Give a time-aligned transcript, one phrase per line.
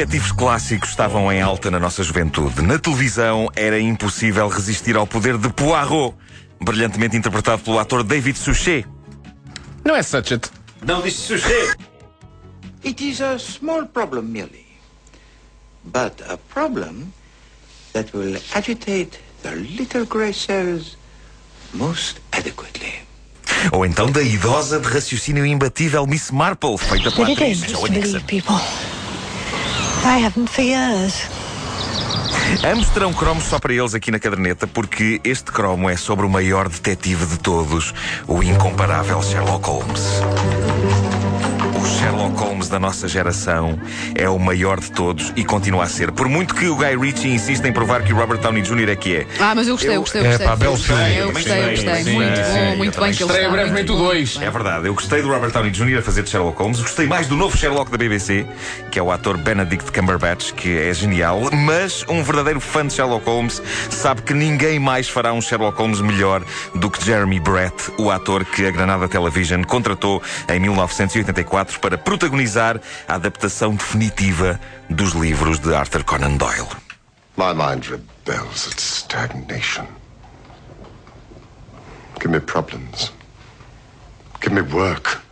[0.00, 2.62] Detetives clássicos estavam em alta na nossa juventude.
[2.62, 6.14] Na televisão era impossível resistir ao poder de Poirot,
[6.58, 8.86] brilhantemente interpretado pelo ator David Suchet.
[9.84, 10.50] Não é such it.
[10.86, 11.76] Não disse Suchet!
[12.82, 14.64] It is a small problem merely,
[15.84, 17.12] but a problem
[17.92, 20.96] that will agitate the little grey cells
[21.74, 23.02] most adequately.
[23.70, 27.92] Ou então da idosa de raciocínio imbatível Miss Marple, feita pela atriz dangerous Joan to
[27.92, 28.12] Nixon.
[28.12, 28.89] believe people.
[30.04, 31.28] I haven't for years.
[32.92, 36.68] Terão cromos só para eles aqui na caderneta, porque este cromo é sobre o maior
[36.68, 37.94] detetive de todos,
[38.26, 40.20] o incomparável Sherlock Holmes.
[42.30, 43.78] O Sherlock Holmes da nossa geração
[44.14, 46.12] é o maior de todos e continua a ser.
[46.12, 48.88] Por muito que o Guy Ritchie insista em provar que o Robert Downey Jr.
[48.90, 49.26] é que é.
[49.40, 50.46] Ah, mas eu gostei, eu gostei, É, gostei.
[50.46, 51.16] pá, belo filme.
[51.16, 52.04] Eu gostei, eu gostei.
[52.04, 54.10] Sim, Muito sim, bom, muito bem que ele Estreia brevemente o muito bom.
[54.10, 54.38] 2.
[54.42, 55.98] É verdade, eu gostei do Robert Downey Jr.
[55.98, 58.46] a fazer de Sherlock Holmes, gostei mais do novo Sherlock da BBC,
[58.90, 63.26] que é o ator Benedict Cumberbatch, que é genial, mas um verdadeiro fã de Sherlock
[63.26, 66.42] Holmes sabe que ninguém mais fará um Sherlock Holmes melhor
[66.74, 72.78] do que Jeremy Brett, o ator que a Granada Television contratou em 1984 para protagonizar
[73.08, 76.68] a adaptação definitiva dos livros de Arthur Conan Doyle.
[77.38, 79.86] My mind rebels at stagnation.
[82.20, 83.10] Give me problems.
[84.42, 85.22] Give me work.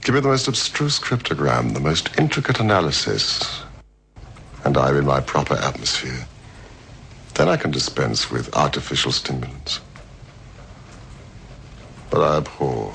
[0.00, 3.62] Give me the most abstruse cryptogram, the most intricate analysis.
[4.64, 6.26] And I'm in my proper atmosphere.
[7.34, 9.80] Then I can dispense with artificial stimulants.
[12.10, 12.92] But I abhor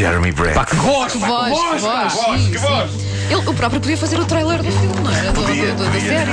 [0.00, 0.54] Jeremy Brett.
[0.54, 1.12] Pá, que voz!
[1.12, 2.90] Que voz, que voz, pá, sim, que voz!
[3.30, 5.30] Ele, o próprio podia fazer o trailer do filme, não era?
[5.30, 6.08] Do, Podia, do- do- da podia.
[6.08, 6.30] série.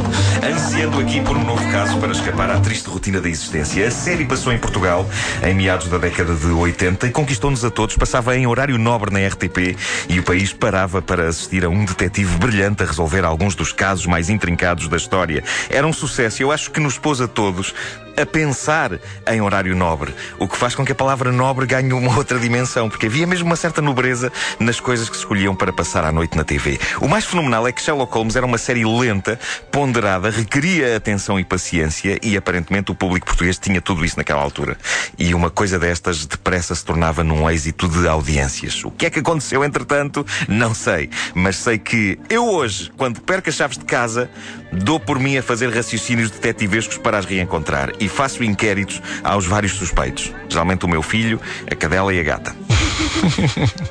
[0.54, 3.86] Ansiando aqui por um novo caso para escapar à triste rotina da existência.
[3.86, 5.06] A série passou em Portugal
[5.46, 7.94] em meados da década de 80 e conquistou-nos a todos.
[7.96, 9.76] Passava em horário nobre na RTP
[10.08, 14.06] e o país parava para assistir a um detetive brilhante a resolver alguns dos casos
[14.06, 15.44] mais intrincados da história.
[15.68, 17.74] Era um sucesso e eu acho que nos pôs a todos
[18.16, 22.16] a pensar em horário nobre, o que faz com que a palavra nobre ganhe uma
[22.16, 26.04] outra dimensão, porque havia mesmo uma certa nobreza nas coisas que se escolhiam para passar
[26.04, 26.78] à noite na TV.
[27.00, 29.38] O mais fenomenal é que Sherlock Holmes era uma série lenta,
[29.70, 34.76] ponderada, requeria atenção e paciência e aparentemente o público português tinha tudo isso naquela altura.
[35.18, 38.84] E uma coisa destas depressa se tornava num êxito de audiências.
[38.84, 40.26] O que é que aconteceu entretanto?
[40.48, 44.30] Não sei, mas sei que eu hoje, quando perco as chaves de casa,
[44.72, 49.72] dou por mim a fazer raciocínios detetivescos para as reencontrar e faço inquéritos aos vários
[49.74, 50.32] suspeitos.
[50.48, 51.40] Geralmente o meu filho,
[51.70, 52.56] a cadela e a gata.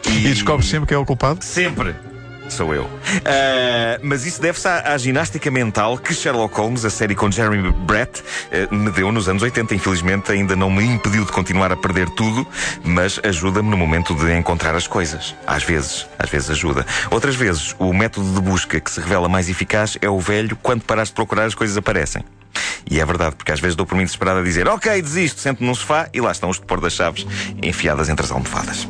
[0.09, 1.43] E descobre sempre que é o culpado?
[1.43, 1.95] Sempre.
[2.49, 2.89] Sou eu.
[3.25, 7.71] Ah, mas isso deve-se à, à ginástica mental que Sherlock Holmes, a série com Jeremy
[7.71, 9.75] Brett, eh, me deu nos anos 80.
[9.75, 12.45] Infelizmente, ainda não me impediu de continuar a perder tudo,
[12.83, 15.35] mas ajuda-me no momento de encontrar as coisas.
[15.45, 16.85] Às vezes, às vezes ajuda.
[17.11, 20.81] Outras vezes, o método de busca que se revela mais eficaz é o velho quando
[20.81, 22.23] parares de procurar as coisas aparecem.
[22.89, 25.67] E é verdade, porque às vezes dou por mim desesperado a dizer Ok, desisto, sento-me
[25.67, 27.25] num sofá e lá estão os de pôr das chaves
[27.61, 28.87] enfiadas entre as almofadas.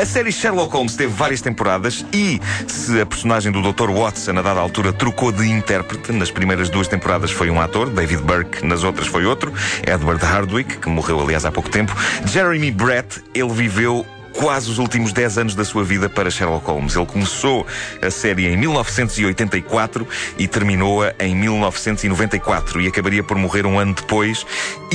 [0.00, 3.90] A série Sherlock Holmes teve várias temporadas e, se a personagem do Dr.
[3.90, 8.22] Watson a dada altura trocou de intérprete, nas primeiras duas temporadas foi um ator, David
[8.22, 9.52] Burke, nas outras foi outro,
[9.86, 11.94] Edward Hardwick, que morreu aliás há pouco tempo.
[12.26, 16.94] Jeremy Brett, ele viveu quase os últimos 10 anos da sua vida para Sherlock Holmes.
[16.96, 17.66] Ele começou
[18.02, 20.06] a série em 1984
[20.38, 24.44] e terminou-a em 1994 e acabaria por morrer um ano depois.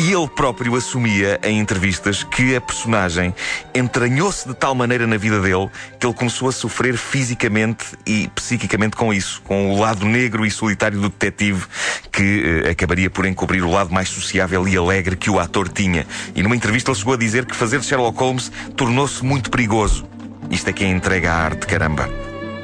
[0.01, 3.35] E ele próprio assumia em entrevistas que a personagem
[3.75, 8.95] entranhou-se de tal maneira na vida dele que ele começou a sofrer fisicamente e psiquicamente
[8.95, 11.65] com isso, com o lado negro e solitário do detetive
[12.13, 16.07] que eh, acabaria por encobrir o lado mais sociável e alegre que o ator tinha.
[16.33, 20.07] E numa entrevista ele chegou a dizer que fazer Sherlock Holmes tornou-se muito perigoso.
[20.49, 22.09] Isto é que é entrega à arte, caramba.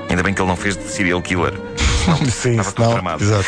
[0.10, 1.54] Ainda bem que ele não fez de serial killer.
[2.32, 3.24] Sim, Estava tudo tramado.
[3.24, 3.46] exato.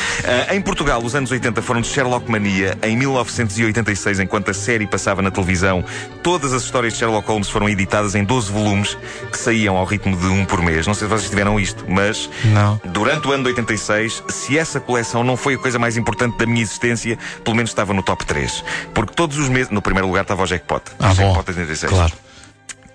[0.49, 2.77] Ah, em Portugal, os anos 80 foram de Sherlock Mania.
[2.83, 5.83] Em 1986, enquanto a série passava na televisão,
[6.23, 8.97] todas as histórias de Sherlock Holmes foram editadas em 12 volumes
[9.31, 10.85] que saíam ao ritmo de um por mês.
[10.87, 12.79] Não sei se vocês tiveram isto, mas Não.
[12.85, 16.45] durante o ano de 86, se essa coleção não foi a coisa mais importante da
[16.45, 18.63] minha existência, pelo menos estava no top 3.
[18.93, 20.81] Porque todos os meses, no primeiro lugar estava o Jackpot.
[20.99, 21.33] Ah, o bom.
[21.33, 21.91] Jackpot 86.
[21.91, 22.13] Claro.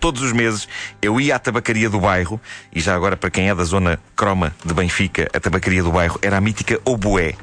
[0.02, 0.69] Todos os meses
[1.00, 2.40] eu ia à tabacaria do bairro,
[2.75, 6.19] e já agora para quem é da zona croma de Benfica, a tabacaria do bairro
[6.20, 7.34] era a mítica Oboé.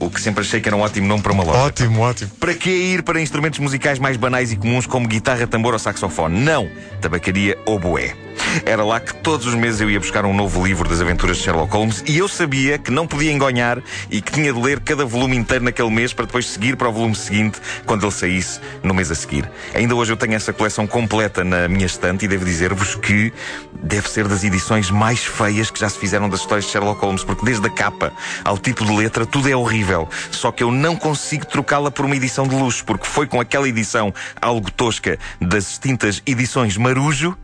[0.00, 1.58] O que sempre achei que era um ótimo nome para uma loja.
[1.58, 2.30] Ótimo, ótimo.
[2.40, 6.40] Para que ir para instrumentos musicais mais banais e comuns como guitarra, tambor ou saxofone?
[6.40, 6.68] Não!
[7.00, 8.23] Tabacaria Oboé.
[8.64, 11.42] Era lá que todos os meses eu ia buscar um novo livro das aventuras de
[11.42, 15.04] Sherlock Holmes e eu sabia que não podia engonhar e que tinha de ler cada
[15.04, 18.94] volume inteiro naquele mês para depois seguir para o volume seguinte quando ele saísse no
[18.94, 19.50] mês a seguir.
[19.74, 23.32] Ainda hoje eu tenho essa coleção completa na minha estante e devo dizer-vos que
[23.72, 27.24] deve ser das edições mais feias que já se fizeram das histórias de Sherlock Holmes,
[27.24, 28.12] porque desde a capa
[28.44, 30.08] ao tipo de letra tudo é horrível.
[30.30, 33.68] Só que eu não consigo trocá-la por uma edição de luxo, porque foi com aquela
[33.68, 37.36] edição algo tosca das extintas edições Marujo.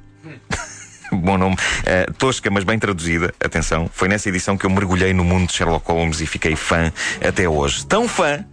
[1.22, 1.54] Bom nome.
[1.54, 3.34] Uh, tosca, mas bem traduzida.
[3.42, 3.90] Atenção.
[3.92, 6.92] Foi nessa edição que eu mergulhei no mundo de Sherlock Holmes e fiquei fã
[7.26, 7.84] até hoje.
[7.86, 8.44] Tão fã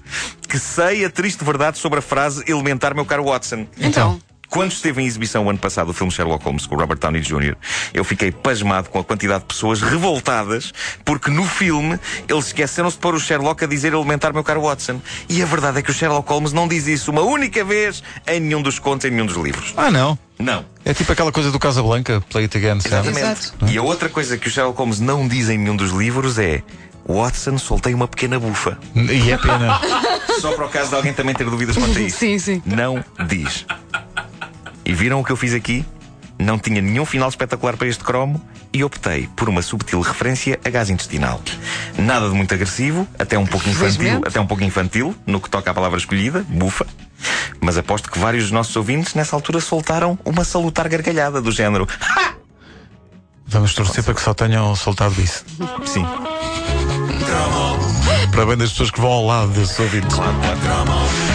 [0.47, 3.67] que sei a triste verdade sobre a frase elementar, meu caro Watson.
[3.79, 4.19] Então.
[4.57, 7.21] Quando esteve em exibição o ano passado o filme Sherlock Holmes com o Robert Downey
[7.21, 7.55] Jr.,
[7.93, 10.73] eu fiquei pasmado com a quantidade de pessoas revoltadas
[11.05, 14.99] porque no filme eles esqueceram-se de pôr o Sherlock a dizer elementar meu caro Watson.
[15.29, 18.39] E a verdade é que o Sherlock Holmes não diz isso uma única vez em
[18.39, 19.75] nenhum dos contos, em nenhum dos livros.
[19.77, 20.17] Ah, não.
[20.39, 20.65] Não.
[20.83, 23.09] É tipo aquela coisa do Casablanca, Play It Again, sabe?
[23.09, 23.39] Exatamente.
[23.49, 23.65] Exato.
[23.67, 26.63] E a outra coisa que o Sherlock Holmes não diz em nenhum dos livros é
[27.07, 28.77] Watson, soltei uma pequena bufa.
[28.95, 29.79] E é pena.
[30.41, 32.17] Só para o caso de alguém também ter dúvidas quanto a isso.
[32.17, 32.61] Sim, sim.
[32.65, 33.65] Não diz.
[34.87, 35.85] E viram o que eu fiz aqui?
[36.39, 38.41] Não tinha nenhum final espetacular para este cromo
[38.71, 41.41] e optei por uma subtil referência a gás intestinal.
[41.97, 45.71] Nada de muito agressivo, até um pouco infantil, até um pouco infantil, no que toca
[45.71, 46.87] à palavra escolhida, bufa.
[47.59, 51.85] Mas aposto que vários dos nossos ouvintes nessa altura soltaram uma salutar gargalhada do género.
[53.45, 55.43] Vamos torcer para que só tenham soltado isso.
[55.85, 56.05] Sim,
[58.37, 60.15] Para bem das pessoas que vão ao lado desses ouvintes.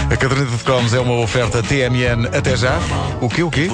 [0.09, 2.79] A caderneta de cromos é uma oferta TMN até já.
[3.21, 3.67] O quê, o quê?